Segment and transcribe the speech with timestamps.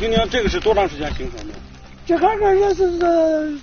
[0.00, 1.52] 我听听这个是多长时间形成的？
[2.06, 3.60] 这个个也是是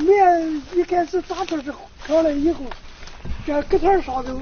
[0.00, 1.70] 面一开始打出是
[2.06, 2.64] 出来以后，
[3.44, 4.34] 这隔天烧的。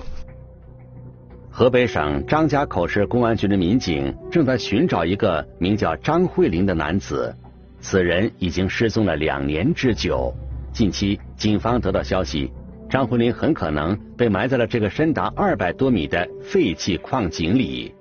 [1.50, 7.34] 河北省张家口市公安局的民警正在寻找一个名叫张慧玲的男子，
[7.80, 10.32] 此人已经失踪了两年之久。
[10.72, 12.52] 近期，警方得到消息，
[12.88, 17.92] 张慧玲很可能被埋在了这个深达二百多米的废弃矿井里。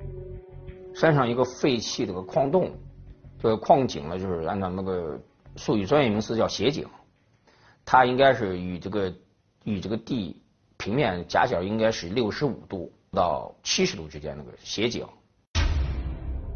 [0.95, 2.71] 山上一个废弃这个矿洞，
[3.39, 5.19] 这个矿井呢，就是按照那个
[5.55, 6.87] 术语专业名词叫斜井，
[7.85, 9.13] 它应该是与这个
[9.65, 10.41] 与这个地
[10.77, 12.91] 平面夹角应该是六十五度。
[13.11, 15.05] 到七十度之间那个斜井，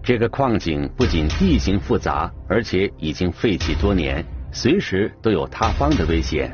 [0.04, 6.54] 这个矿井不仅地形复杂，而且已经废弃多年，随时都有塌方的危险。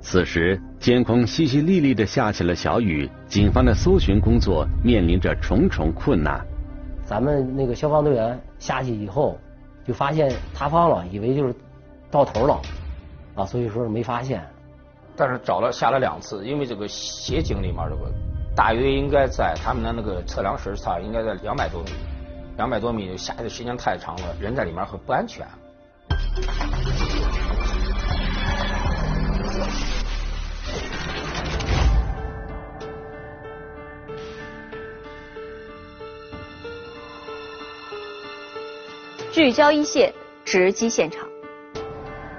[0.00, 6.42] 此时，天空淅淅沥沥的下起了小雨，警方的搜寻工作面临着重重困难。
[7.04, 9.36] 咱们那个消防队员下去以后，
[9.86, 11.54] 就发现塌方了，以为就是
[12.10, 12.60] 到头了，
[13.34, 14.44] 啊，所以说是没发现。
[15.16, 18.10] 但是找了下了两次，因为这个斜井里面这个。
[18.56, 21.90] 大约应该在他们的那个测量时差，应该在两百多米，
[22.56, 25.44] 两百多米下去的时间太长了，人在里面很不安全。
[39.34, 40.14] 聚焦一线，
[40.44, 41.26] 直击现场。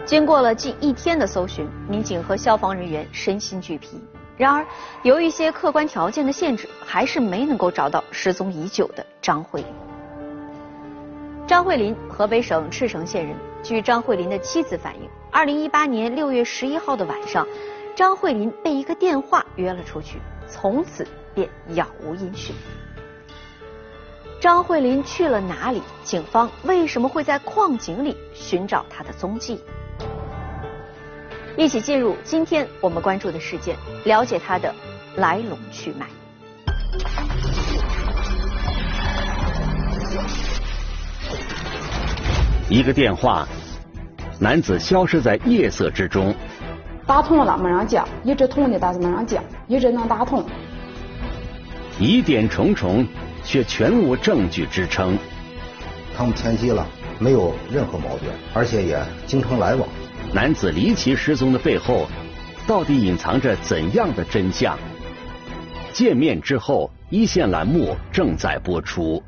[0.06, 4.02] 经过了近一天的搜寻，民警和消防人员身心俱疲。
[4.38, 4.66] 然而，
[5.04, 9.70] 由于一些客观条件的限制，还是没能够找到失踪已久的张慧林。
[11.46, 13.36] 张慧林，河北省赤城县人。
[13.62, 17.46] 据张慧林的妻子反映，二零一八年六月十一号的晚上，
[17.94, 22.56] 张慧林被一个电话约了出去，从此便杳无音讯。
[24.40, 25.82] 张慧林去了哪里？
[26.04, 29.60] 警方为什么会在矿井里寻找他的踪迹？
[31.58, 34.74] 一起进入今天我们关注的事件，了解它的
[35.16, 36.06] 来龙去脉。
[42.70, 43.48] 一个电话，
[44.40, 46.36] 男子消失在夜色之中。
[47.08, 50.44] 打通了没人接，一直通的但是没人接，一直能打通。
[51.98, 53.08] 疑点重重，
[53.46, 55.18] 却全无证据支撑。
[56.18, 56.86] 他们前期了，
[57.20, 59.88] 没有任何矛盾，而且也经常来往。
[60.34, 62.08] 男子离奇失踪的背后，
[62.68, 64.78] 到底隐藏着怎样的真相？
[65.94, 69.24] 见面之后，一线栏目正在播出。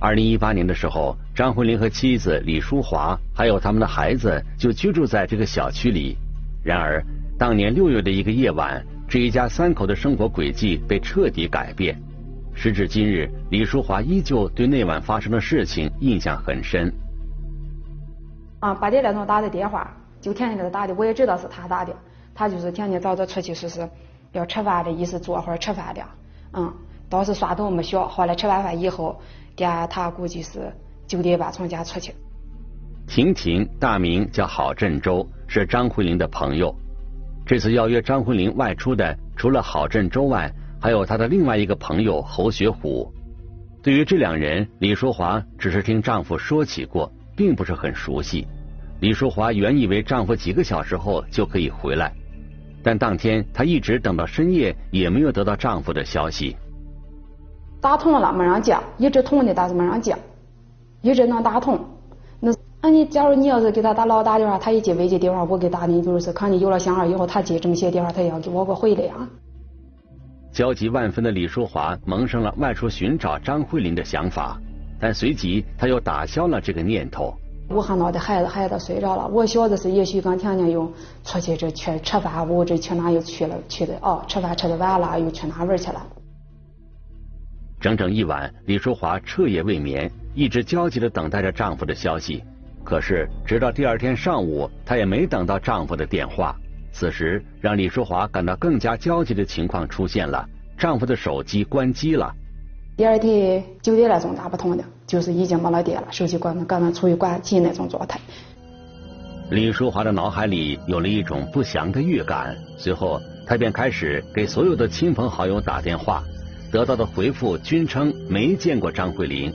[0.00, 6.16] 二零一八年的时候，张慧玲和妻子李淑华还有他们的孩子就居住在这个小区里。
[6.64, 7.00] 然而，
[7.42, 12.00] 当年六月的一个夜晚，这一家三口的生活轨迹被彻底改变。
[12.54, 16.88] 时至今日，李淑华依旧对那晚发生的事情印象很深。
[18.60, 21.92] 啊，八点来钟打的电话，就天天给他打的，我也知道是他打的。
[22.32, 23.90] 他就是天天早早出去，说是
[24.30, 26.00] 要吃饭的意思，坐会儿吃饭的。
[26.52, 26.72] 嗯，
[27.08, 29.20] 当时耍头没小，后来吃完饭以后，
[29.56, 30.72] 爹他估计是
[31.08, 32.14] 九点半从家出去。
[33.08, 36.72] 婷婷大名叫郝振洲，是张慧玲的朋友。
[37.52, 40.50] 这次邀约张慧玲外出的，除了郝振洲外。
[40.80, 43.12] 还有她的另外一个朋友侯学虎，
[43.82, 48.46] 对于这两人，李淑华只是听丈夫说起过，并不是很熟悉。
[49.00, 52.10] 李淑华原以为丈夫几个小时后就可以回来，
[52.82, 56.56] 但当天她一直等到深夜，也没有得到丈夫的消息。
[57.82, 60.16] 打通了没人接，一直通的但是没人接，
[61.02, 61.78] 一直能打通。
[62.84, 69.14] 那那你假如你要是给他打老打电话，他一接未接电话，我给打的，就是看你有了信号以后，他接这么些电话，他也要给我个回来呀。
[70.52, 74.60] 焦急万分的李淑华萌生了外出寻找张慧林的想法，
[75.00, 77.32] 但随即他又打消了这个念头。
[77.68, 79.28] 我喊到的孩子，孩子睡着了。
[79.28, 80.92] 我小的是，也许刚天天又
[81.22, 86.04] 出去这去吃饭，我这去哪又去了去的哦，吃饭吃的晚了，又去哪玩去了。
[87.80, 92.42] 整整一晚，李淑华彻夜未眠，一直焦急的等待着丈夫的消息。
[92.84, 96.54] 可是，直到第二天上午，她也没等到丈夫的电话。
[96.92, 100.46] 此时，让李淑华感到更加焦急的情况出现了：
[100.76, 102.34] 丈夫的手机关机了。
[102.96, 108.20] 第二天九点来钟打不通的，就是已经没了电了，手机关刚刚处于关机那种状态。
[109.50, 116.22] 李淑华的脑海里有了一种不祥的预感，随后她便开始给所有的亲朋好友打电话，
[116.70, 119.52] 得到的回复均称没见过张慧玲。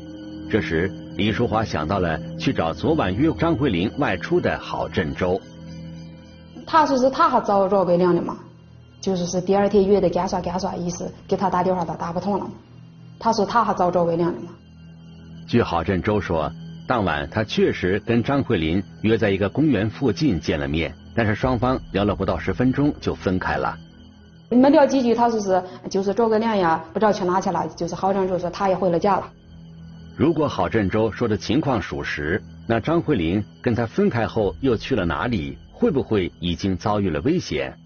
[0.50, 5.42] 这时，李淑华想到了去找昨晚约张慧玲外出的郝振洲。
[6.66, 8.38] 他说是他还找赵伟亮的嘛，
[9.02, 12.52] 就是是第二天约的干啥干啥，意思给他打电话他打不通了嘛。
[13.18, 14.50] 他说他还找赵伟亮的嘛。
[15.48, 16.52] 据郝振洲说，
[16.88, 23.76] 当晚他确实跟张慧林约在一个公园附近见了面，但是双方聊了不到十分钟就分开了。
[24.50, 29.28] 没聊几句，他说是就是赵伟亮呀，不知道去哪去了，就是郝振洲说他也回了家了。
[30.18, 35.60] 如果郝振洲说的情况属实，那张慧林跟他分开后又去了哪里？
[35.72, 37.78] 会不会已经遭遇了危险？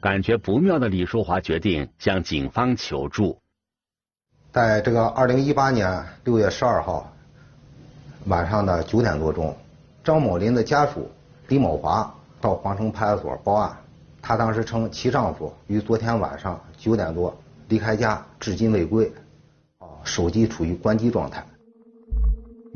[0.00, 3.38] 感觉不妙的李淑华决定向警方求助。
[4.50, 7.12] 在这个二零一八年六月十二号
[8.26, 9.56] 晚上的九点多钟，
[10.02, 11.08] 张某林的家属
[11.46, 13.78] 李某华到皇城派出所报案，
[14.20, 19.12] 她当时称其丈夫于昨天晚上九点多离开家，至今未归，
[19.78, 21.46] 啊，手机处于关机状态。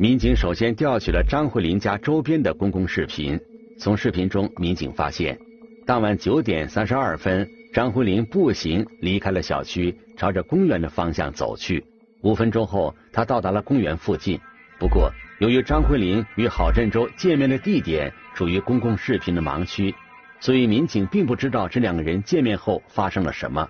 [0.02, 3.38] 民警首先调取了张慧林家周边的公共视频，
[3.78, 5.38] 从视频中，民警发现，
[5.86, 11.84] 当晚九点三十二分，张慧林步行离开了小区，朝着公园的方向走去。
[12.22, 14.40] 五分钟后，他到达了公园附近。
[14.80, 15.08] 不过，
[15.38, 19.94] 由于张慧林与郝振洲见面的地点处于公共视频的盲区，
[20.40, 23.68] 所以民警并不知道这两个人见面后发生了什么。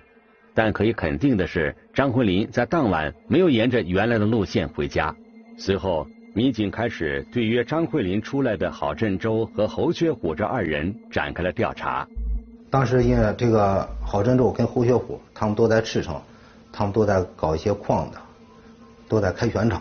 [0.55, 5.15] 但可以肯定的是，张慧林在当晚没有沿着原来的路线回家。
[5.55, 12.07] 随后，民警开始对约张慧林出来的郝振洲和侯学虎这二人展开了调查。
[12.71, 16.19] 当时因为这个郝振洲跟侯学虎他们都在赤城，
[16.71, 18.17] 他们都在搞一些矿的，
[19.07, 19.79] 都在开选厂。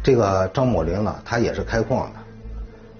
[0.00, 2.20] 这个张某林呢，他也是开矿的。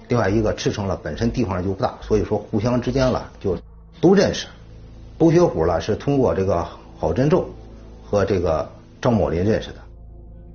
[0.09, 3.57] 另外一个赤城了本身地方就不大，所以说互相之间了就
[4.01, 4.49] 都认识。
[5.17, 6.67] 侯学虎呢是通过这个
[6.99, 7.49] 郝振洲
[8.03, 8.69] 和这个
[9.01, 9.77] 张某林认识的。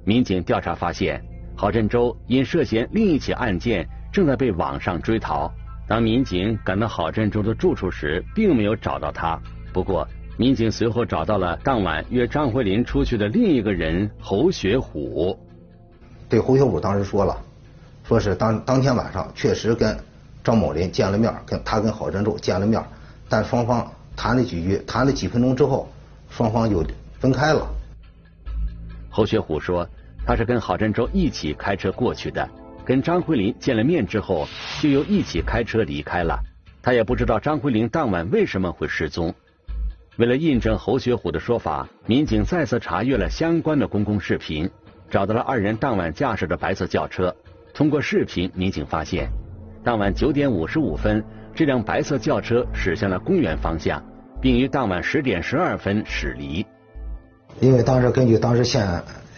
[0.04, 1.24] 民警调查发现。
[1.60, 5.52] 郝振洲因涉嫌另一起案件，正在被网上追逃。
[5.90, 9.38] 当民警赶到郝振洲的住处时，并没有找到他。
[9.74, 10.08] 不过，
[10.38, 15.38] 民警随后找到了当晚约张慧林出去的另一个人侯学虎。
[16.30, 17.38] 对侯学虎当时说了，
[18.06, 20.00] 说是当当天晚上确实跟
[20.42, 22.82] 张某林见了面，跟他跟郝振洲见了面，
[23.28, 23.86] 但双方
[24.16, 25.90] 谈了几句，谈了几分钟之后，
[26.30, 26.86] 双方就
[27.20, 27.68] 分开了。
[29.10, 29.86] 侯学虎说。
[30.30, 32.48] 他是跟郝振洲一起开车过去的，
[32.86, 34.48] 跟张慧林见了面之后，
[34.80, 36.40] 就又一起开车离开了。
[36.84, 39.34] 他也不知道张慧林当晚为什么会失踪。
[40.18, 44.70] 为了印证侯学虎的说法，民警再次查阅了相关的公共视频，
[45.10, 47.36] 找到了二人当晚驾驶的白色轿车。
[47.74, 49.28] 通过视频，民警发现，
[49.84, 51.24] 当晚九点五十五分，
[51.56, 54.00] 这辆白色轿车驶向了公园方向，
[54.40, 56.64] 并于当晚十点十二分驶离。
[57.60, 58.88] 因为当时根据当时现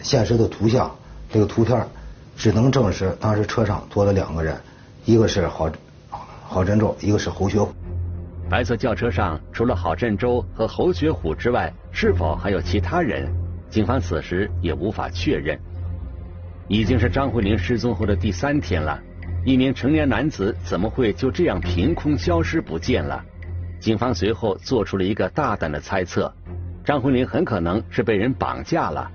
[0.02, 0.90] 现实的图像，
[1.30, 1.86] 这个图片
[2.36, 4.56] 只能证实当时车上坐了两个人，
[5.04, 5.70] 一个是郝
[6.46, 7.72] 郝振洲，一个是侯学虎。
[8.50, 13.32] 白色轿车上除了郝振洲和侯学虎之外，是否还有其他人？
[13.70, 15.58] 警方此时也无法确认。
[16.68, 19.00] 已经是张慧玲失踪后的第三天了，
[19.44, 23.24] 一名成年男子怎么会就这样凭空消失不见了？
[23.80, 26.32] 警方随后做出了一个大胆的猜测。
[26.84, 29.10] 张慧玲很可能是被人绑架了。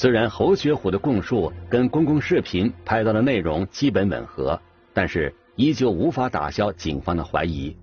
[0.00, 4.58] 虽然侯学虎的供述跟公共视频拍到的内容基本吻合，
[4.94, 7.76] 但是依旧无法打消警方的怀疑。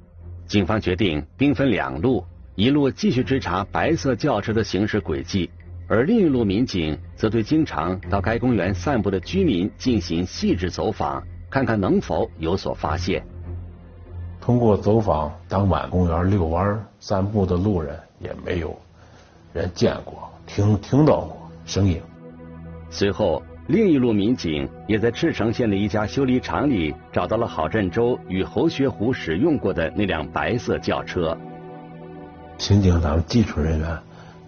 [0.47, 5.47] 警方决定兵分两路，一路继续追查白色轿车的行驶轨迹，
[5.87, 13.23] 而另一路民警则对经常到该公园散步的居民进行细致走访，看看能否有所发现。
[14.41, 18.75] 通过走访当晚公园遛弯、散步的路人，也没有。
[19.53, 21.36] 人见过，听听到过
[21.67, 22.01] 声音。
[22.89, 31.37] 随后，另一路民警也在赤城县的一家修理厂里找到了郝振洲与侯学虎使用过的那辆白色轿车。
[32.57, 33.99] 刑警咱们技术人员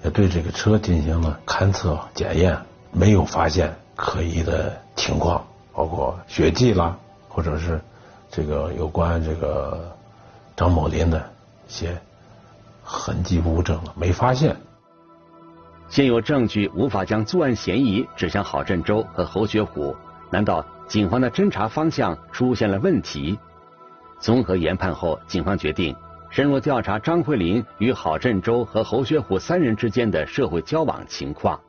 [0.04, 2.58] 也对这个车进行了勘测检验，
[2.92, 6.98] 没有发现可疑的情况，包括血迹啦，
[7.28, 7.80] 或者是
[8.32, 9.94] 这个有关这个
[10.56, 11.20] 张某林的
[11.68, 11.96] 一些
[12.82, 14.56] 痕迹物证了，没发现。
[15.90, 19.96] 现有证据无法将作案嫌疑指向郝振洲和侯学虎，
[20.30, 23.38] 难道警方的侦查方向出现了问题？
[24.20, 25.96] 综合研判后，警方决定
[26.30, 31.60] 深入调查张慧林与郝振洲和侯学虎三人之间的社会交往情况。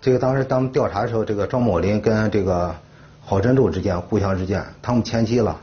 [0.00, 2.72] 这个当时咱们调查的时候，这个张某林跟这个
[3.20, 5.60] 郝振洲之间互相之间，他们前期了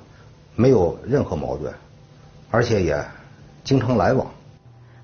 [0.54, 1.74] 没有任何矛盾，
[2.52, 3.02] 而且也
[3.64, 4.28] 经常来往。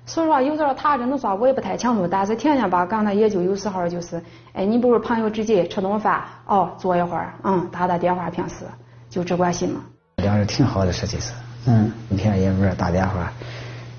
[0.06, 2.06] 说实话，有时候他这么说，我也不太清楚。
[2.06, 4.22] 但是天天吧，刚才也就有时候就是，
[4.52, 8.64] 哎，你不是朋友之间吃顿饭，哦，坐一会儿，嗯，打打电话，平时
[9.10, 9.80] 就这关系嘛。
[10.22, 11.32] 两人挺好的，实际是，
[11.66, 13.32] 嗯，你天天也不是打电话，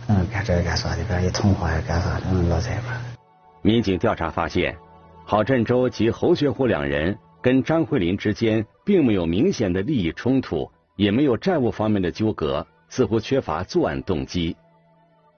[0.08, 2.96] 嗯，干这个干啥的，干一通话还干啥的，嗯，老在一块。
[3.62, 4.78] 民警调查发现，
[5.26, 14.56] 郝振洲及侯学虎两人跟张慧林之间并没有明显的利益冲突，也没有债务方面的纠葛，似乎缺乏作案动机。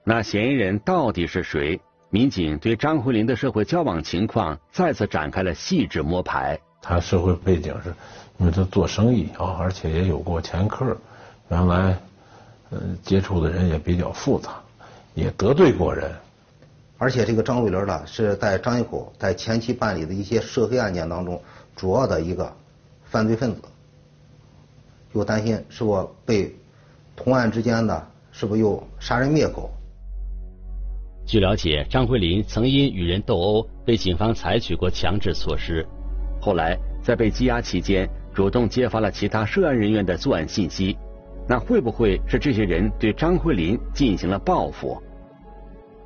[0.02, 1.80] 那嫌疑人到底是谁？
[2.08, 6.58] 民警对张慧林的社会交往情况再次展开了细致摸排。
[6.82, 7.94] 他社会背景是，
[8.38, 10.96] 因为他做生意啊，而且也有过前科，
[11.50, 11.96] 原来
[12.70, 14.60] 嗯接触的人也比较复杂，
[15.14, 16.10] 也得罪过人。
[16.98, 21.40] 而且这个张慧林呢，是在张一口在前期办理的一些涉黑案件当中
[21.76, 22.52] 主要的一个
[23.04, 23.60] 犯罪分子，
[25.12, 26.52] 又担心是否被
[27.14, 29.70] 同案之间呢，是不是又杀人灭口。
[31.30, 35.86] 据了解，张慧林曾因与人斗殴被警方采取过强制措施，
[36.42, 40.98] 后来在被羁押期间主动揭发了其他涉案人员的作案信息。
[41.46, 45.00] 那会不会是这些人对张慧林进行了报复？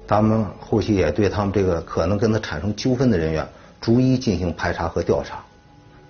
[0.07, 3.49] 咱们后期也对他们这个可能跟他产生纠纷的人员
[3.81, 5.43] 逐一进行排查和调查，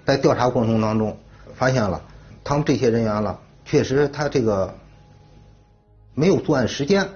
[0.04, 1.16] 在调查过程当中
[1.54, 2.02] 发现了
[2.42, 4.74] 他们这些人员了，确实他这个
[6.14, 7.06] 没有作案时间。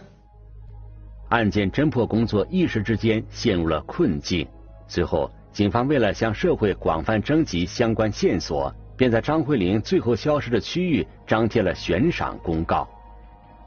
[1.29, 4.47] 案件侦破工作一时之间陷入了困境。
[4.87, 12.89] 随后，警方为了向社会广泛征集相关线索，便在张慧玲最后消失的区域张贴了悬赏公告。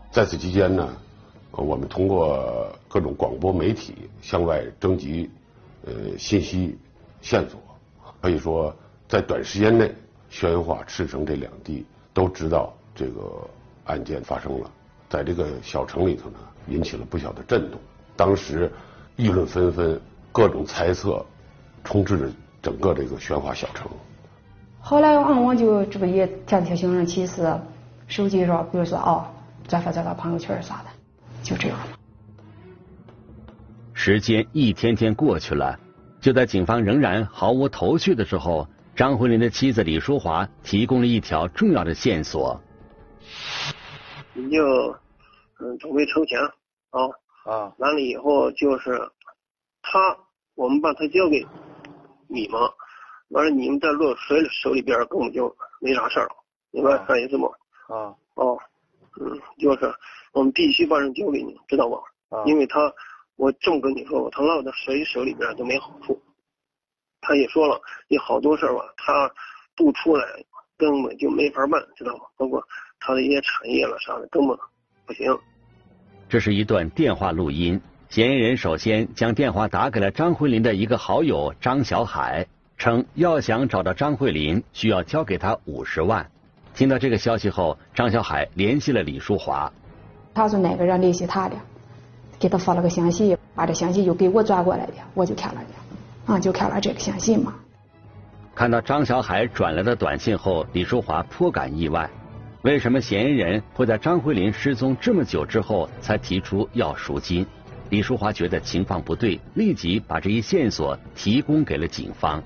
[0.09, 0.89] 在此期间呢，
[1.51, 5.29] 我们通过各种广播媒体向外征集
[5.85, 6.75] 呃信息
[7.21, 7.59] 线索，
[8.19, 8.75] 可以说
[9.07, 9.93] 在短时间内，
[10.29, 13.47] 宣化、赤城这两地都知道这个
[13.85, 14.71] 案件发生了。
[15.11, 16.37] 在这个小城里头呢。
[16.67, 17.81] 引起了不小的震动，
[18.15, 18.71] 当时
[19.15, 19.99] 议论纷纷，
[20.31, 21.25] 各种猜测
[21.83, 22.29] 充斥着
[22.61, 23.89] 整个这个宣化小城。
[24.79, 27.51] 后来嗯，我就这不也天天行人启事，
[28.07, 29.25] 手机上比如说哦，
[29.67, 30.89] 转发转发朋友圈啥的，
[31.41, 31.87] 就这样了。
[33.93, 35.79] 时间一天天过去了，
[36.21, 42.61] 就在警方仍然毫无头绪的时候，张慧林的妻子李淑华提供了一条重要的线索。
[44.41, 44.95] 你就。
[45.63, 46.39] 嗯，准备筹钱
[46.89, 47.05] 啊
[47.45, 47.71] 啊！
[47.77, 48.99] 完了以后就是
[49.83, 50.17] 他，
[50.55, 51.45] 我们把他交给
[52.27, 52.59] 你们，
[53.29, 56.27] 完了你们再落谁手里边根本就没啥事儿，
[56.71, 57.45] 明白啥意思不？
[57.93, 58.57] 啊哦，
[59.19, 59.93] 嗯，就是
[60.33, 61.99] 我们必须把人交给你，知道吧？
[62.29, 62.91] 啊，因为他，
[63.35, 66.19] 我这么跟你说吧，他落到谁手里边都没好处。
[67.21, 69.31] 他也说了，有好多事儿吧，他
[69.75, 70.25] 不出来
[70.75, 72.23] 根本就没法办，知道吗？
[72.35, 72.67] 包括
[73.01, 74.55] 他的一些产业了啥的，根本
[75.05, 75.35] 不行。
[76.29, 82.45] 这是一段电话录音，嫌疑人首先将电话打给了张慧林的一个好友张小海，
[82.77, 86.29] 称要想找到张慧林，需要交给他五十万。
[86.73, 89.73] 听到这个消息后，张小海联系了李淑华。
[90.33, 91.55] 他说哪个人联系他的，
[92.39, 97.53] 给他发了个信息，把这信息又给我转过来的，我就看了的，啊，就看了这个信息嘛。
[98.53, 102.09] 看到张小海转来的短信后，李淑华颇感意外。
[102.63, 107.43] 为什么嫌疑人会在张慧林失踪这么久之后才提出要赎金？
[107.89, 112.41] 李淑华觉得情况不对，立即把这一线索提供给了警方。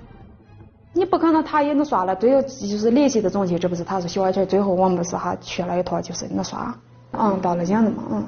[0.93, 6.73] 你不可能他也能刷了，最后就是联系的中心，这不是他是小泉，最后我们是还去了一趟，就是那刷，
[7.11, 8.25] 嗯，报了警的嘛，嗯。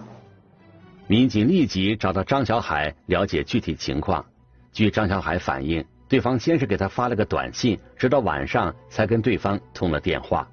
[1.08, 4.26] 民警立即找到张小海了解具体情况。
[4.74, 10.46] 据张小海反映，对方先是给他发了个短信，直到晚上才跟对方通了电话。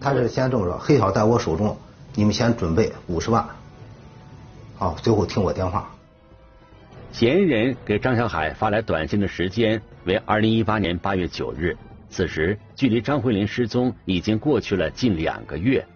[0.00, 1.76] 他是先这么说，黑小在我手中，
[2.14, 3.46] 你们先准备五十万，
[4.78, 5.90] 好，最后听我电话。
[7.12, 11.76] 嫌疑人给张小海发来短信的时间为二零一八年八月九日，
[12.08, 15.86] 此时距离张慧林失踪已经过去了近两个月。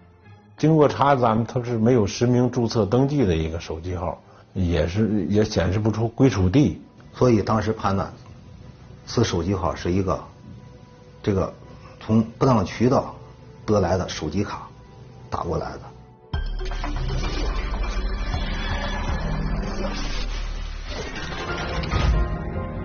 [0.55, 4.21] 经过查，咱们他是没有实名注册登记的一个手机号，
[4.53, 6.79] 也是也显示不出归属地，
[7.11, 8.13] 所以当时判断
[9.07, 10.23] 此手机号是一个
[11.23, 11.51] 这个
[11.99, 13.15] 从不当渠道。
[13.65, 14.67] 得来的手机卡
[15.29, 15.79] 打过来的。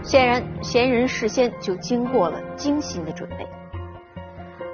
[0.03, 3.47] 显然，嫌疑人事先就经过了精心的准备。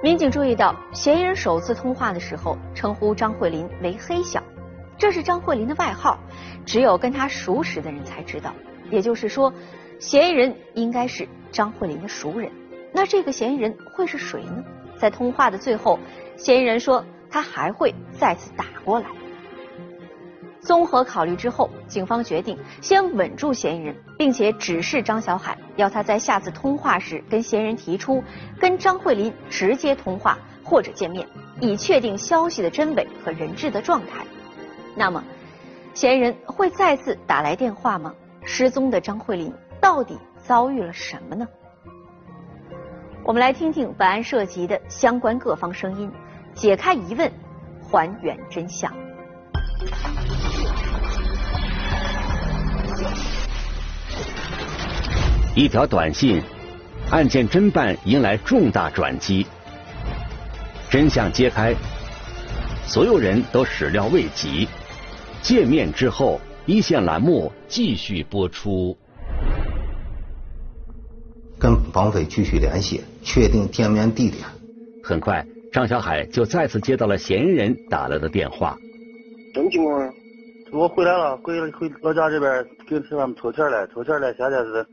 [0.03, 4.43] 民警注意到，嫌疑人首次通话的时候称呼张慧林为“黑小”，
[4.97, 6.19] 这是张慧林的外号，
[6.65, 8.55] 只有跟他熟识的人才知道。
[8.91, 9.53] 也就是说，
[9.99, 12.51] 嫌疑人应该是张慧林的熟人。
[12.95, 14.65] 那这个嫌疑人会是谁呢？
[14.99, 15.99] 在通话的最后，
[16.37, 19.07] 嫌疑人说他还会再次打过来。
[20.61, 28.23] 综合考虑之后，警方决定先稳住嫌疑人，并且指示张小海，要他在下次通话时跟嫌疑人提出
[28.59, 31.25] 跟张慧林直接通话或者见面，
[31.61, 34.27] 以确定消息的真伪和人质的状态。
[34.97, 35.23] 那么，
[35.95, 38.13] 嫌疑人会再次打来电话吗？
[38.45, 41.47] 失踪的张慧林到底遭遇了什么呢？
[43.27, 46.09] 我们来听听本案涉及的相关各方声音，
[46.55, 47.29] 解开疑问，
[47.83, 48.95] 还原真相。
[55.57, 56.41] 一条短信，
[57.11, 59.45] 案件侦办迎来重大转机。
[60.89, 61.75] 真相揭开，
[62.87, 64.69] 所有人都始料未及。
[65.43, 68.97] 见面之后，一线栏目继续播出。
[71.59, 74.45] 跟绑匪继续联系，确定见面地点。
[75.03, 78.77] 很快，张小海就再次接到了嫌疑人打来的电话。
[79.55, 80.13] 什么情况啊？
[80.73, 84.87] 我回来了，回回老家这边给他们筹钱来，筹钱来，现在是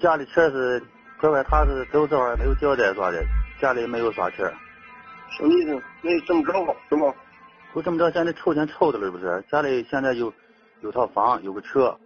[0.00, 0.82] 家里钱是
[1.20, 3.22] 乖乖，他是走时候没有交代啥的，
[3.60, 4.50] 家里没有啥钱。
[5.36, 5.82] 什么意思？
[6.02, 6.52] 那这么着
[6.88, 7.14] 是吗？
[7.74, 9.44] 我这么着，现在凑钱凑的了，不是？
[9.50, 10.32] 家里现在有
[10.80, 11.96] 有套房，有个车。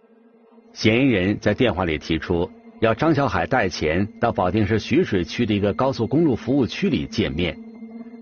[0.73, 7.59] 嫌疑人在电话里提出要张小海带钱到保定市徐水区的一个高速公路服务区里见面。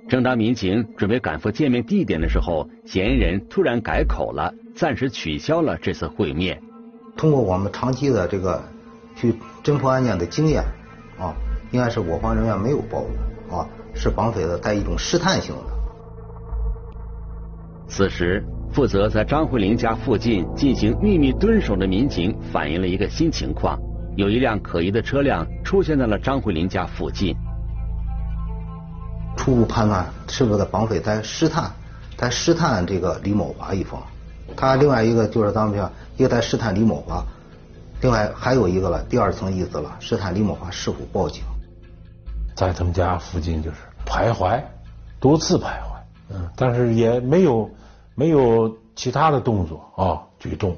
[0.08, 6.62] 正当民警准备赶赴见面地点的时候，嫌疑人突然改口了，暂时取消了这次会面。
[7.16, 8.62] 通过我们长期的这个
[9.14, 10.62] 去侦破案件的经验
[11.18, 11.34] 啊，
[11.72, 13.66] 应该是我方人员没有暴露啊。
[13.98, 15.62] 是绑匪的带一种试探性的。
[17.88, 23.80] 此时，负责在张慧玲家附近进行秘密蹲守的民警反映了一个新情况：
[24.16, 27.36] 有一辆可疑的车辆出现在了张慧林家附近。
[29.36, 31.70] 初步判断，是不是绑匪在试探，
[32.16, 34.02] 在试探这个李某华一方。
[34.56, 37.22] 他另外一个就是咱们讲，一个在试探李某华，
[38.00, 41.42] 另外还有一个了，第二层意思了，试探李某华是否报警。
[42.54, 43.76] 在他们家附近就是
[44.06, 44.62] 徘徊，
[45.20, 46.00] 多次徘徊，
[46.30, 47.70] 嗯，但是也没有
[48.14, 50.74] 没有其他的动作啊举动。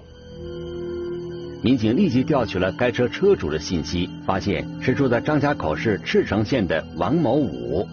[1.61, 7.89] 民警立即调取了该车车主的信息，发现是住在张家口市赤城县的王某武。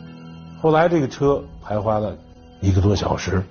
[0.61, 2.17] 后来这个车徘徊了
[2.61, 3.43] 一个多小时，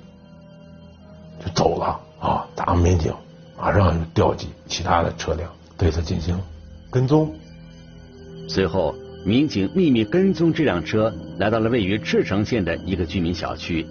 [1.44, 2.46] 就走了啊！
[2.54, 3.12] 咱们民警
[3.58, 6.38] 马上就调集其他的车辆对他进行
[6.90, 7.32] 跟踪，
[8.48, 8.94] 随后。
[9.26, 13.86] 民警秘密跟踪这辆车，来到了位于赤城县的一个居民小区。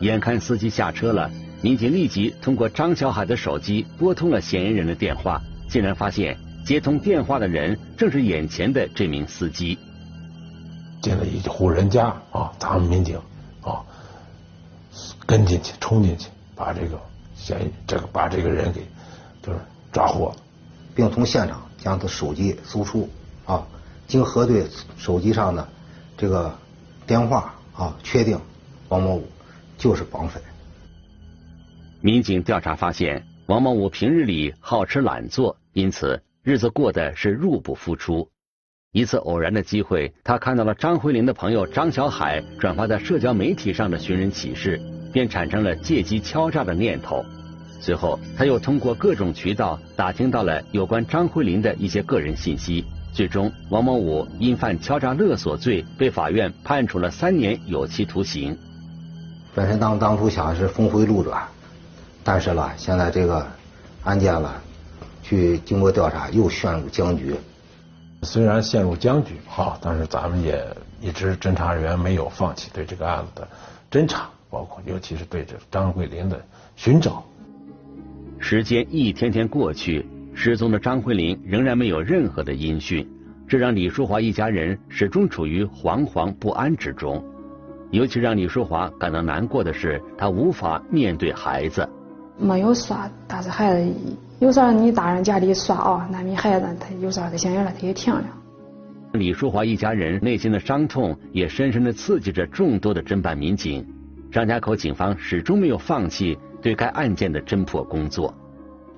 [0.00, 1.30] 眼看司机下车了，
[1.62, 5.40] 民警立即通过张小海的手机拨通了嫌疑人的电话，
[5.76, 9.78] 竟然发现接通电话的人正是眼前的这名司机。
[11.02, 13.20] 进了一户人家啊，咱们民警
[13.60, 13.84] 啊
[15.26, 16.98] 跟进去，冲进去，把这个
[17.34, 18.86] 嫌疑这个把这个人给
[19.42, 19.58] 就是
[19.92, 20.36] 抓获了，
[20.94, 23.06] 并从现场将他手机搜出
[23.44, 23.66] 啊。
[24.06, 25.68] 经核对手机上的
[26.16, 26.56] 这个
[27.06, 28.40] 电话啊，确定
[28.88, 29.28] 王某武
[29.76, 30.40] 就是绑匪。
[32.00, 38.30] 民警调查发现，王某武平日里好吃懒做，因此日子过得是入不敷出。
[38.92, 44.80] 一次偶然的机会，他看到了张慧玲的朋友张小海转发在社交媒体上的寻人启事，
[45.12, 47.22] 便产生了借机敲诈的念头。
[47.78, 52.82] 随后，他又通过各种渠道打听到了有关张慧玲的一些个人信息。
[53.12, 58.56] 最终，王某武因犯敲诈勒索罪，被法院判处了三年有期徒刑。
[59.54, 61.46] 本身当当初想是峰回路转，
[62.24, 63.46] 但是呢，现在这个
[64.04, 64.62] 案件了，
[65.26, 67.34] 去经过调查又陷入僵局。
[68.22, 70.64] 虽然陷入僵局，哈，但是咱们也
[71.00, 73.48] 一直侦查人员没有放弃对这个案子的
[73.90, 76.40] 侦查，包括尤其是对这张慧玲的
[76.76, 77.24] 寻找。
[78.38, 80.06] 时间一天天过去。
[80.38, 83.08] 失踪的张慧玲仍然没有任何的音讯，
[83.48, 87.24] 这让李淑华一家人始终处于惶惶不安之中。
[87.90, 91.88] 尤其让李淑华感到难过的是，她无法面对孩子。
[92.36, 92.94] 没有说，
[93.26, 93.90] 但是孩子
[94.38, 98.22] 有时候你大人家里说啊，那你孩子他有时候他想要了他也听了。
[99.12, 103.86] 李淑华一家人内心的伤痛也深深的刺激着众多的侦办民警。
[104.30, 108.34] 张家口警方始终没有放弃对该案件的侦破工作。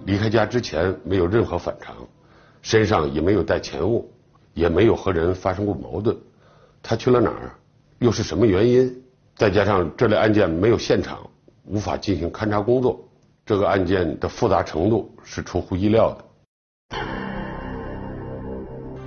[0.06, 1.94] 离开家之前没有任何反常，
[2.60, 4.10] 身上也没有带钱物，
[4.54, 6.16] 也没有和人发生过矛盾。
[6.82, 7.52] 他去了哪儿？
[8.00, 8.92] 又是什么原因？
[9.36, 11.18] 再加上这类案件没有现场，
[11.64, 13.07] 无法进行勘查工作，
[13.48, 16.98] 这个案件的复杂程度是出乎意料的。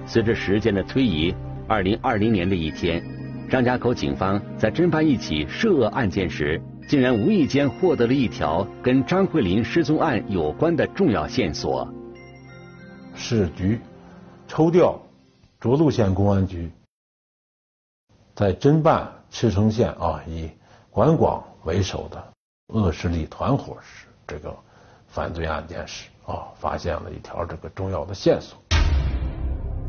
[0.08, 1.32] 随着时间的推移，
[1.68, 3.04] 二零二零年的一天，
[3.52, 6.60] 张家口警方在侦办一起涉恶案件时。
[6.88, 11.88] 竟然无意间获得了一条跟张慧林失踪案有关的重要线索。
[13.14, 13.80] 市局
[14.48, 15.00] 抽调
[15.62, 16.70] 涿鹿县公安局，
[18.36, 20.50] 在侦办赤城县啊以
[20.90, 22.34] 管广为首的
[22.74, 24.56] 恶势力团伙是这个
[25.08, 28.58] 犯罪案件时啊，发现了一条这个重要的线索。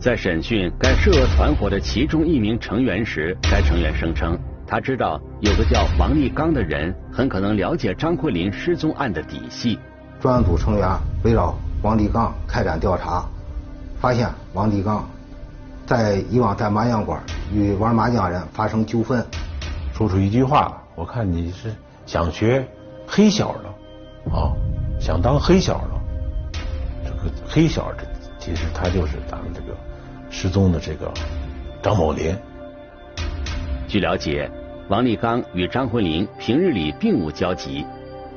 [0.01, 9.79] 在审讯该涉恶团伙的其中一名成员时，该成员声称，他知道有个叫王立刚的人很可能了解张慧林失踪案的底细。
[10.21, 10.89] 专案组成员
[11.23, 13.25] 围绕王立刚开展调查，
[14.01, 15.09] 发现王立刚
[15.87, 19.25] 在以往在麻将馆与玩麻将人发生纠纷。
[19.95, 21.73] 说出一句话，我看你是
[22.07, 22.67] 想学
[23.07, 23.72] 黑小的
[24.31, 24.53] 啊，
[25.01, 26.61] 想当黑小的。
[27.05, 28.07] 这个黑小这
[28.39, 29.77] 其实他就是咱们这个。
[30.35, 31.13] 失踪的这个
[31.83, 32.35] 张某林。
[33.87, 34.51] 据了解，
[34.89, 37.85] 王立刚与张慧玲平日里并无交集，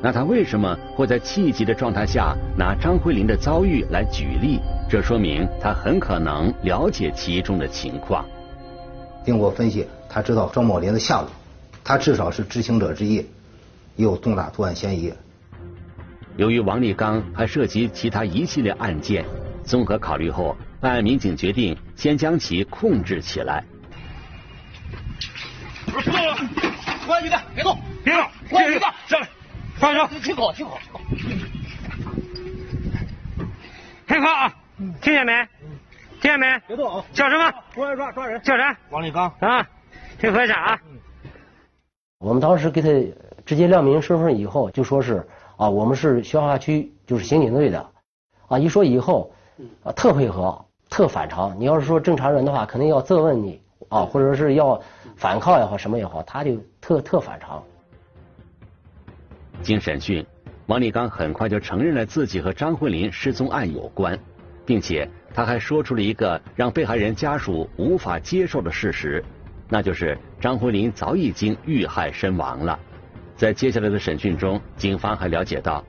[0.01, 4.59] 那他为什么会在气急的状态下拿张慧玲的遭遇来举例？
[4.89, 8.25] 这说明他很可能了解其中的情况。
[9.23, 11.29] 经过分析，他知道张某林的下落，
[11.81, 13.25] 他至少是知情者之一，
[13.95, 15.13] 也有重大作案嫌疑。
[16.37, 19.25] 由于王立刚还涉及其他一系列案件，
[19.63, 20.55] 综合考虑后。
[20.81, 23.63] 办案民警决定先将其控制起来。
[25.87, 26.35] 不动了，
[27.05, 29.27] 公安局的，别动，别动，公安局的，上来，
[29.77, 30.77] 放手，听口，听口，
[34.05, 34.53] 配合啊，
[35.01, 35.47] 听见没？
[36.21, 36.59] 听见没？
[36.67, 37.05] 别动啊！
[37.13, 37.51] 叫什么？
[37.73, 38.39] 公安抓抓人。
[38.41, 38.77] 叫啥？
[38.91, 39.65] 王立刚啊，
[40.19, 40.79] 配合一下啊。
[42.19, 42.89] 我们当时给他
[43.43, 45.25] 直接亮明身份以后，就说是
[45.57, 47.89] 啊，我们是宣化区就是刑警队的
[48.47, 48.59] 啊。
[48.59, 49.31] 一说以后
[49.83, 50.63] 啊，特配合。
[50.87, 54.79] 特反常，你要是说正常人的话，肯定要责问你啊，或者是要
[55.17, 57.61] 反抗也好，什么也好，他就特特反常。
[59.63, 60.25] 经审讯，
[60.67, 64.17] 王立刚很快就承认了自己和张慧林失踪案有关，
[64.63, 69.25] 并且他还说出了一个让被害人家属无法接受的事实，
[69.67, 72.79] 那就是张慧林早已经遇害身亡了。
[73.35, 75.83] 在接下来的审讯中，警方还了解到，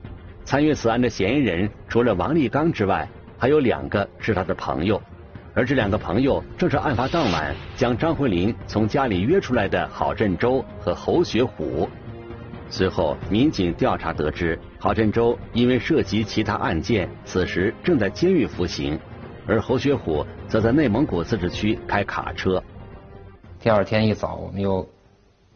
[0.45, 3.07] 参与此案的嫌疑人除了王立刚之外。
[3.39, 4.99] 还有两个是他的朋友，
[5.53, 11.87] 而这两个朋友正是案发当晚将张慧玲从家里约出来的郝振洲和侯学虎。
[12.67, 18.99] 随后，民警调查得知，郝振洲因为涉及其他案件，此时正在监狱服刑，
[19.45, 22.63] 而侯学虎则在内蒙古自治区开卡车。
[23.59, 24.89] 第二天一早，我们又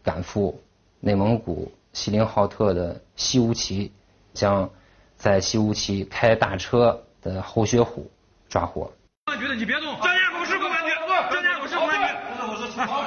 [0.03, 0.61] 赶赴
[0.99, 3.91] 内蒙古锡林浩特的西乌旗，
[4.33, 4.69] 将
[5.15, 7.03] 在西乌旗开大车。
[7.21, 8.09] 的侯学虎
[8.49, 8.91] 抓获。
[9.25, 9.95] 公安局的，你别动。
[10.01, 10.91] 张家口市公安局，
[11.29, 12.07] 张家口市公安局。
[12.41, 12.81] 我是我是。
[12.81, 13.03] 好，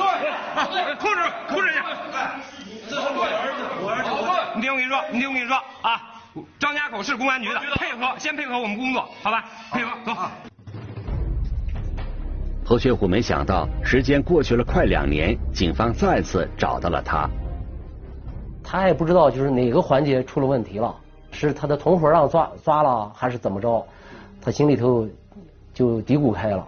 [1.01, 1.18] 控制
[1.49, 1.85] 控制一下。
[2.88, 4.11] 这是我儿子，我儿子。
[4.55, 6.01] 你听我跟你说，你听我跟你说啊，
[6.61, 9.44] 张家口市公安局的，配合，先配合我们工作，好吧？
[9.73, 10.16] 配合，走。
[12.64, 17.29] 侯学虎没想到，时间过去了快两年，警方再次找到了他。
[18.76, 20.92] 他也不知道就是哪个环节出了问题了，
[21.30, 23.87] 是他的同伙让抓抓了，还是怎么着？
[24.42, 25.08] 他心里头
[25.72, 26.66] 就嘀咕开了。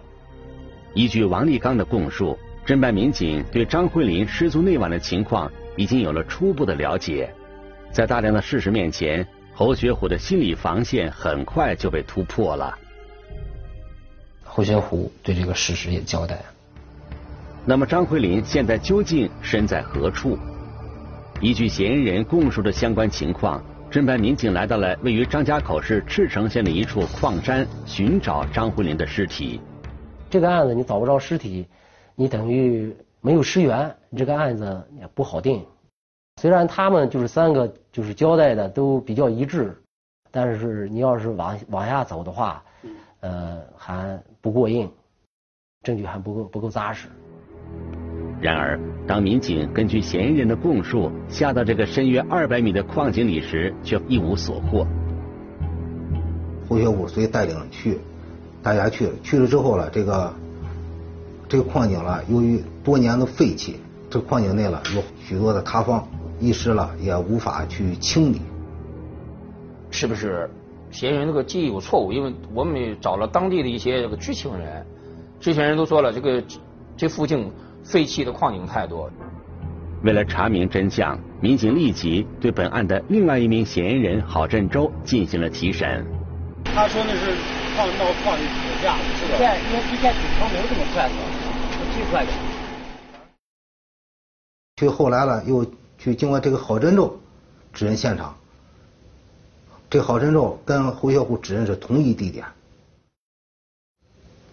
[0.93, 7.29] 依据王立刚的供述，侦办民警对张慧林失踪那晚的情况已经有了初步的了解。
[7.91, 12.73] 在大量的事实面前，侯学虎的心理防线很快就被突破了。
[14.45, 16.39] 侯学虎对这个事实也交代。
[17.65, 20.37] 那么张慧林现在究竟身在何处？
[21.39, 23.63] 依据嫌疑人供述的相关情况。
[23.91, 29.61] 侦办民警来到了位于张家口市赤城县的一处矿山，寻找张慧玲的尸体。
[30.29, 31.65] 这个案子你找不着尸体，
[32.15, 35.63] 你等于没有尸源，你这个案子也不好定。
[36.41, 39.73] 虽然他们就是三个就是交代的都比较一致，
[40.31, 42.61] 但是你要是往往下走的话，
[43.21, 44.91] 呃，还不过硬，
[45.83, 47.07] 证据还不够不够扎实。
[48.39, 54.85] 然而，当民警根据嫌疑人的供述下到这个深约二百米的矿井里时，却一无所获。
[56.67, 57.97] 胡学武随带领去，
[58.61, 60.33] 大家去了，去了之后了，这个
[61.49, 66.07] 这个矿井了，由于多年的废弃，这矿井内了有许多的塌方，
[66.39, 68.41] 一时了也无法去清理。
[69.89, 70.47] 是不是
[70.91, 72.13] 嫌疑人这个记忆有错误？
[72.13, 74.85] 因为我们找了当地的一些这个知情人，
[75.39, 76.43] 知情人都说了，这个
[76.95, 77.51] 这附近。
[77.87, 79.09] 废弃的矿井太多。
[80.03, 86.05] 为了查明真相，民警立即对本案的另外一名嫌疑人郝振洲进行了提审。
[86.65, 87.31] 他说那是
[87.75, 89.37] 矿闹矿里吵架，是吧？
[89.37, 91.15] 对，因为一开始他没有这么快的，
[91.93, 92.31] 最快的。
[94.75, 95.65] 去后来了，又
[95.97, 97.17] 去经过这个郝振洲
[97.71, 98.35] 指认现场。
[99.89, 102.45] 这郝振洲跟胡小虎指认是同一地点。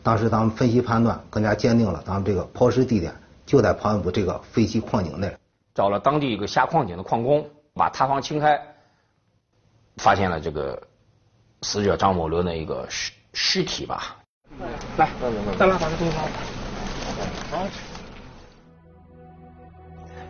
[0.03, 3.13] 当时咱们分析判断更加坚定了，咱们这个抛尸地点
[3.47, 5.37] 就在旁部这个废弃矿井内。
[5.75, 8.61] 找了当地一个下矿井的矿工，把塌方清开，
[9.97, 10.81] 发现了这个
[11.63, 14.17] 死者张某伦的一个尸尸体吧。
[14.97, 15.09] 来，
[15.59, 16.23] 再来把这东西拿
[17.51, 17.67] 好。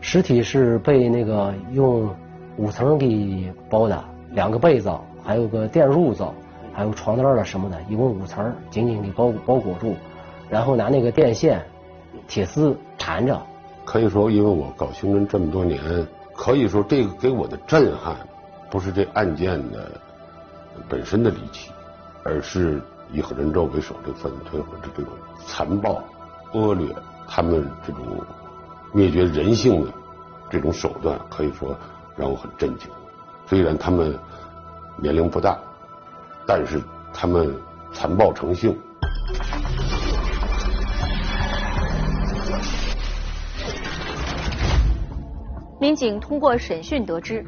[0.00, 2.14] 尸体是被那个用
[2.56, 4.90] 五层给包的，两个被子，
[5.22, 6.26] 还有个电褥子，
[6.72, 9.96] 还有床单了什么的，一共五层，紧紧的包包裹住，
[10.48, 11.64] 然后拿那个电线、
[12.28, 13.38] 铁丝缠着。
[13.84, 15.78] 可以说，因为我搞刑侦这么多年，
[16.34, 18.16] 可以说这个给我的震撼，
[18.70, 19.90] 不是这案件的
[20.88, 21.70] 本身的离奇，
[22.24, 22.80] 而是
[23.12, 25.12] 以何振洲为首这犯罪团伙的这种
[25.46, 26.02] 残暴、
[26.54, 26.96] 恶劣，
[27.28, 28.02] 他们这种
[28.90, 29.92] 灭绝人性的
[30.48, 31.76] 这种手段，可以说
[32.16, 32.88] 让我很震惊。
[33.46, 34.18] 虽然他们
[34.96, 35.58] 年龄不大，
[36.46, 36.80] 但是
[37.12, 37.54] 他们
[37.92, 38.74] 残暴成性。
[45.84, 47.44] 民警通过审讯得知，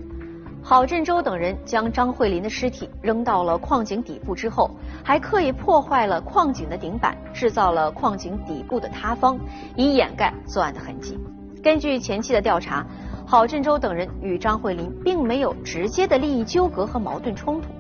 [0.62, 4.70] 郝振洲等人将张慧林的尸体扔到了矿井底部之后，
[5.02, 9.38] 还刻意破坏了矿井的顶板，制造了矿井底部的塌方，
[9.74, 11.18] 以掩盖作案的痕迹。
[11.62, 12.86] 根据前期的调查，
[13.26, 17.70] 郝振洲等人与张慧林并没有直接的利益纠葛和矛盾冲突。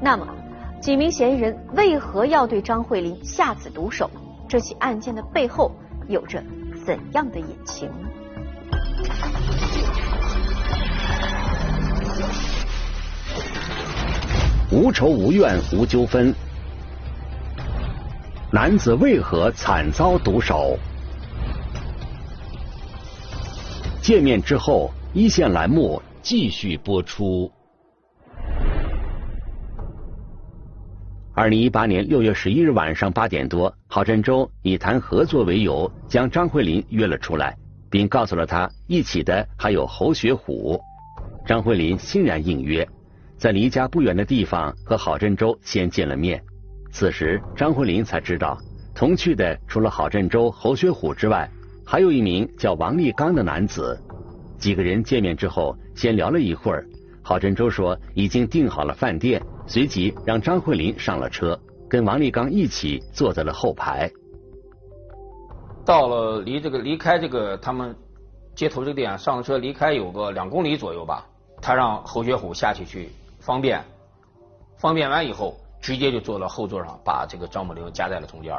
[0.00, 0.28] 那么，
[0.80, 4.08] 几名嫌疑人为何要对张慧林下此毒手？
[4.48, 5.72] 这起案件的背后
[6.06, 6.40] 有着
[6.86, 7.90] 怎样的隐情？
[14.70, 16.34] 无仇无怨无纠纷，
[18.52, 20.78] 男子为何惨遭毒手？
[24.02, 27.50] 见面之后，一线栏目继续播出。
[31.32, 37.56] 二零一八年六月十一日晚上八点多，郝振洲以谈合作为由，将张慧林约了出来，
[37.88, 40.78] 并告诉了他一起的还有侯学虎。
[41.46, 42.86] 张慧林欣然应约。
[43.38, 46.42] 在离家不远的地方和郝振洲先见了面。
[46.90, 48.58] 此时，张慧林才知道，
[48.94, 51.48] 同去的除了郝振洲、侯学虎之外，
[51.86, 53.96] 还有一名叫王立刚的男子。
[54.58, 56.84] 几个人见面之后，先聊了一会儿。
[57.22, 61.56] 郝振洲说已经订好了饭店，随即让张慧林上了车，
[61.88, 64.10] 跟王立刚一起坐在了后排。
[65.84, 67.94] 到了离这个离开这个他们
[68.56, 71.24] 接头这个点上车离开有个两公里左右吧，
[71.62, 73.08] 他让侯学虎下去去。
[73.48, 73.82] 方便，
[74.76, 78.54] 方便完以后，直接就坐到后座上，把这个张某玲夹在了中间。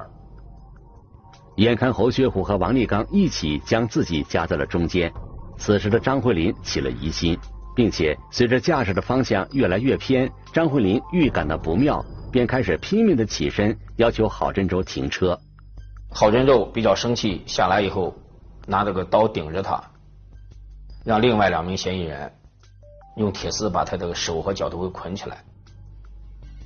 [1.57, 5.13] 眼看侯学虎和王立刚一起将自己夹在了中间，
[5.59, 7.37] 此时的张慧林起了疑心，
[7.75, 15.39] 并且随着驾驶的方向越来越偏，张慧林预感到不妙，便开始拼命的起身，要求郝振洲停车。
[16.09, 18.11] 郝振洲比较生气，下来以后
[18.65, 19.79] 拿着个刀顶着他，
[21.05, 22.33] 让另外两名嫌疑人。
[23.15, 25.43] 用铁丝把他这个手和脚都给捆起来。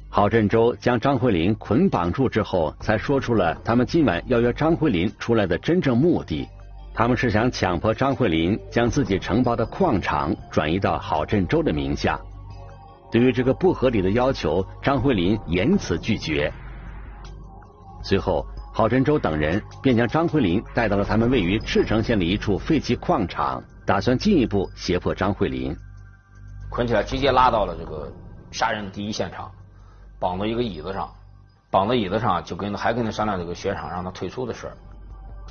[0.10, 6.48] 郝振洲将张慧林捆绑住之后，才说出了他们今晚要约张慧林出来的真正目的。
[6.94, 12.20] 他们是想强迫张慧林将自己承包的矿场转移到郝振洲的名下。
[13.12, 16.54] 对于这个不合理的要求，张慧林严词拒绝。
[18.04, 25.76] 随后，郝振洲等人便将张慧林带到了他们位于赤城县的一处废弃矿场，打算进一步胁迫张慧林。
[26.74, 28.12] 捆起来，直接拉到了这个
[28.52, 29.52] 杀人的第一现场，
[30.20, 31.08] 绑到一个椅子上，
[31.70, 34.74] 绑到椅子上就跟还跟他商量这个雪场让他退出的事儿。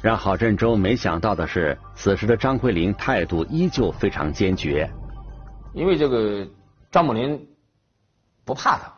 [0.02, 4.90] 让郝振洲没想到的是，此时的张慧玲态度依旧非常坚决。
[5.72, 6.44] 因为这个
[6.90, 7.48] 张某林
[8.44, 8.92] 不怕他，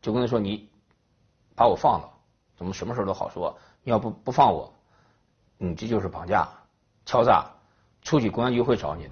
[0.00, 0.70] 就跟他说：“你
[1.56, 2.08] 把我放了，
[2.56, 3.58] 怎么什么事都好说。
[3.82, 4.72] 你要不不放我，
[5.58, 6.48] 你这就是绑架、
[7.04, 7.44] 敲诈，
[8.02, 9.10] 出去公安局会找你的。”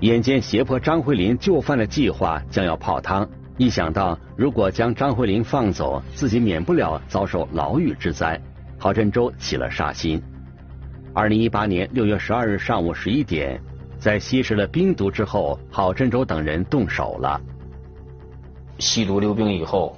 [0.00, 8.38] 眼见胁迫张慧林就范的计划将要泡汤，一想到如果将张慧林放走，自己免不了遭受牢狱之灾，
[8.78, 10.22] 郝振洲起了杀心。
[11.14, 13.58] 二零一八年六月十二日上午十一点，
[13.98, 17.40] 在吸食了冰毒之后，郝振洲等人动手了。
[18.78, 19.96] 吸毒溜冰以后，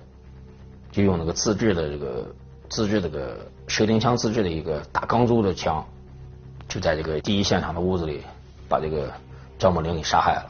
[0.92, 2.32] 就用那个自制的这个
[2.68, 5.84] 自制这个射钉枪自制的一个打钢珠的枪，
[6.68, 8.20] 就在这个第一现场的屋子里
[8.68, 9.12] 把这个。
[9.58, 10.46] 张某玲给杀害了，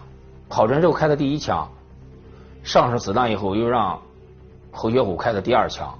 [0.48, 1.66] 郝振洲开的第一枪，
[2.62, 3.98] 上上子弹以后，又让
[4.70, 5.98] 侯学虎开的第二枪。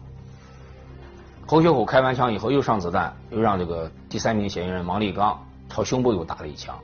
[1.46, 6.78] 侯学虎开完枪以后，又上子弹，又让这个第三名嫌疑人王立刚朝胸部又打了一枪，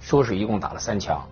[0.00, 1.22] 说是一共打了三枪。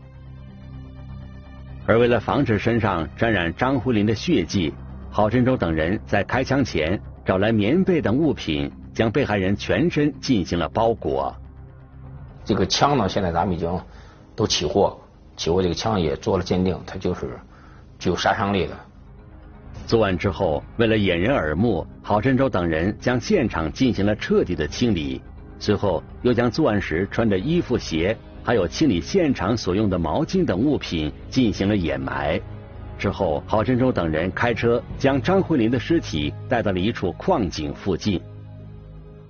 [1.86, 4.74] 而为了防止身上沾染张慧林的血迹，
[5.10, 11.34] 郝振洲等人在开枪前找来棉被等物品，将被害人全身进行了包裹。
[12.46, 13.78] 这个枪呢，现在咱们已经
[14.36, 14.96] 都起货，
[15.36, 17.38] 起货这个枪也做了鉴定，它就是
[17.98, 18.74] 具有杀伤力的。
[19.84, 25.20] 作案之后，为了掩人耳目，郝振洲等人将现场进行了彻底的清理。
[25.58, 32.40] 随后，又将作案时穿的衣服、鞋，还有清理现场所用的毛巾等物品进行了掩埋。
[32.96, 38.20] 之后，郝振洲等人开车将张慧林的尸体带到了一处矿井附近。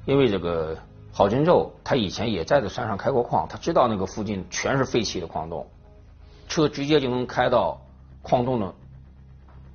[0.05, 0.76] 因为这个
[1.16, 5.66] 郝振洲他以前也在这山上开过矿，他知道那个附近全是废弃的矿洞，
[6.46, 7.81] 车直接就能开到
[8.20, 8.74] 矿洞的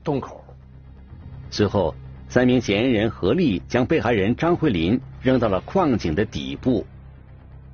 [0.04, 0.40] 洞口。
[1.50, 1.96] 随后，
[2.30, 6.86] 三名嫌疑人合力将被害人张慧林扔到了矿井的底部，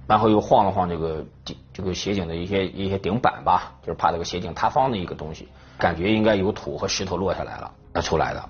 [0.08, 1.26] 然后又晃了晃这个
[1.74, 5.46] 这个斜井的一些一些顶板吧，就是怕这个斜井塌方的一个东西，
[5.78, 8.50] 感觉应该有土和石头落下来了那出来的。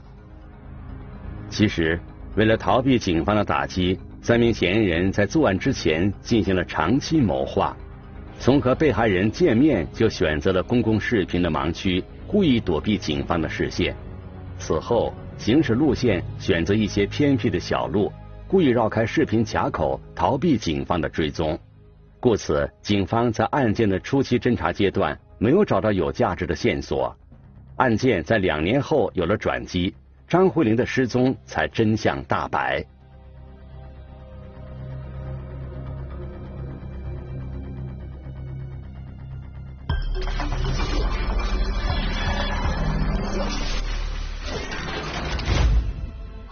[1.49, 1.99] 其实，
[2.35, 7.73] 为了逃避警方的打击，三名嫌疑人在作案之前进行了长期谋划，
[8.37, 13.95] 从和被害人见面就选择了公共视频的盲区，故意躲避警方的视线。
[14.59, 18.11] 此后，行驶路线选择一些偏僻的小路，
[18.49, 21.57] 故意绕开视频卡口，逃避警方的追踪。
[22.19, 27.15] 故此，警方在案件的初期侦查阶段没有找到有价值的线索。
[27.77, 29.95] 案件在两年后有了转机，
[30.27, 32.83] 张慧玲的失踪才真相大白。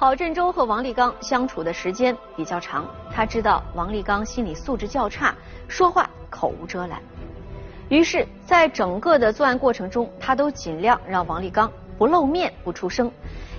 [0.05, 5.33] 郝振洲和王立刚相处的时间比较长，他知道王立刚心理素质较差，
[5.67, 7.01] 说话口无遮拦。
[7.89, 13.11] 于是，在整个的作案过程中，他都尽量让王立刚不露面、不出声，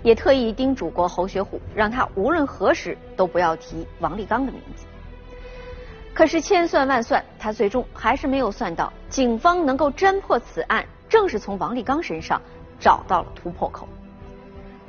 [0.04, 4.86] 也特意叮嘱过侯学虎，让他无论何时都不要提王立刚的名字。
[6.14, 12.40] 可是千算万算，他最终还是没有算到，警方能够侦破此案，正是从王立刚身上
[12.78, 13.88] 找到了突破口。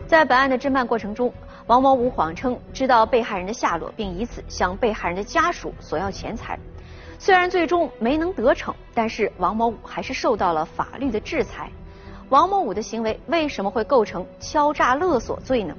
[0.06, 1.34] 在本案的侦办过程中，
[1.67, 6.58] 王某武谎称知道被害人的下落，并以此向被害人的家属索要钱财。
[7.19, 11.69] 虽然最终没能得逞，但是王某武还是受到了法律的制裁。
[12.30, 15.75] 王某武的行为为什么会构成敲诈勒索罪呢？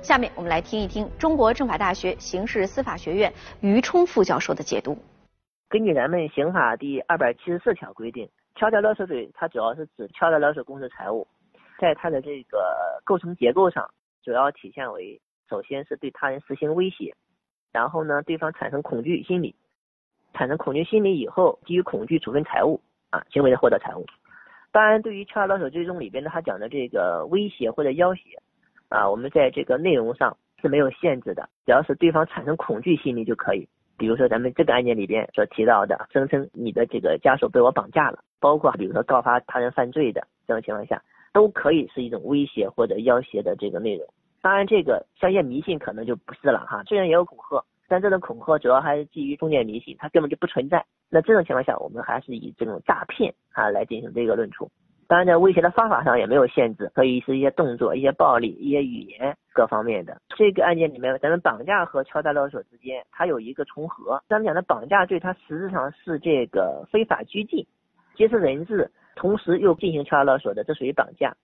[0.00, 4.96] 下面我们来听一听中国政法大学刑事司法学院于冲副教授的解读。
[5.68, 11.28] 根据咱们刑法第二百七十四条规定，敲诈勒索罪它主要是指敲诈勒索公私财物，
[11.78, 12.58] 在它的这个
[13.04, 13.86] 构成结构上。
[14.24, 17.14] 主要体现为，首先是对他人实行威胁，
[17.72, 19.54] 然后呢，对方产生恐惧心理，
[20.34, 22.80] 产生恐惧心理以后，基于恐惧处分财物
[23.10, 24.04] 啊，行为的获得财物。
[24.72, 28.20] 当然，对于敲诈勒索罪中里边的他讲的这个威胁或者要挟
[28.88, 33.68] 啊，我们在这个内容上是没有限制的，只要是对方产生恐惧心理就可以。
[33.96, 41.02] 比如说咱们这个案件里边所提到的，声称你的这个家属被我绑架了，包括比如说告发他人犯罪的这种情况下。
[41.32, 44.08] 都可以是一种威胁或者要挟的这个内容，
[44.46, 50.84] 当然这个像一些迷信可能就不是了哈，虽然也有恐吓，但这种恐吓主要还是基于封建迷信，它根本就不存在。
[51.10, 54.70] 那这种情况下，我们还是以这种诈骗啊来进行这个论处。
[55.08, 60.16] 当然在威胁的方法上也没有限制，可以是一些动作、一些暴力、一些语言各方面的。
[60.36, 64.22] 这个案件里面，咱们绑架和敲诈勒索之间，它有一个重合。
[64.28, 67.66] 咱们讲的绑架罪，它实质上是这个非法拘禁、
[68.14, 68.88] 劫持人质。
[69.16, 71.34] 同时又进行敲诈勒索的，这属于绑架。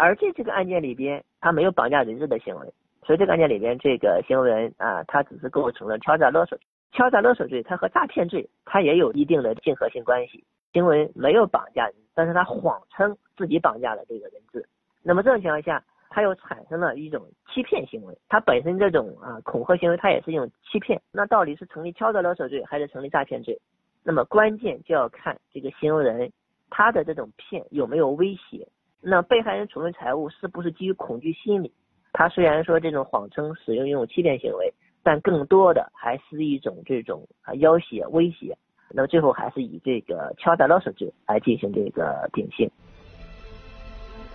[0.00, 2.72] 而这这个案件里边，他没有绑架人质的行为，
[3.04, 6.58] 所以这个案件里边，这个行为人啊，他只是构成了敲诈勒索。
[6.92, 10.42] 敲诈勒索罪，它和诈骗罪，它也有一定的竞合性关系。
[10.72, 14.66] 行为没有绑架人，但是他谎称自己绑架了这个人质。
[15.02, 17.22] 那么这种情况下，他又产生了一种
[17.52, 18.16] 欺骗行为。
[18.28, 20.98] 他本身这种啊恐吓行为，它也是一种欺骗。
[21.12, 23.60] 那到底是成立敲诈勒索罪，还是成立诈骗罪？
[24.02, 26.32] 那么关键就要看这个行为人。
[26.72, 28.66] 他的这种骗有没有威胁？
[29.02, 31.72] 那被害人处分财物是不是基于恐惧心理？
[32.12, 38.56] 他虽然说这种谎称使用一种欺骗行为，但更多的还是一种这种啊要挟威胁。
[38.92, 42.68] 那么最后还是以这个敲诈勒索罪来进行这个定性。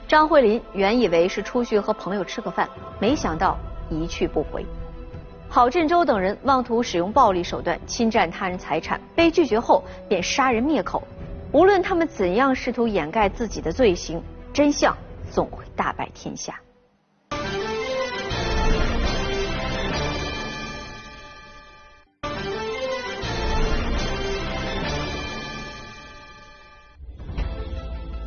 [0.08, 3.58] 张慧林原以为是出去和朋友吃个饭，没想到
[3.90, 4.66] 一去不回。
[5.50, 11.04] 郝振洲等人妄图使用暴力手段侵占他人财产，被拒绝后便杀人灭口。
[11.52, 14.22] 无论他们怎样试图掩盖自己的罪行，
[14.56, 14.96] 真相
[15.30, 16.58] 总会大白天下。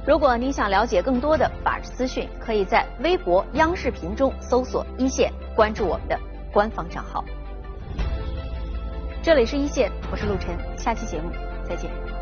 [0.07, 6.21] 如果您想了解更多的法治资讯，可以在微博、央视频中搜索“一线”，关注我们的
[6.53, 7.25] 官方账号。
[9.23, 11.31] 这里是一线，我是陆晨，下期节目
[11.67, 12.18] 再见。